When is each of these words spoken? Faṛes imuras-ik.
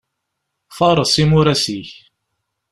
Faṛes 0.77 1.13
imuras-ik. 1.23 1.89